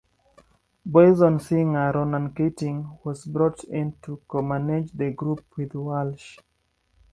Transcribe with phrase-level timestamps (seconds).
[0.83, 6.39] Boyzone singer Ronan Keating was brought in to co-manage the group with Walsh.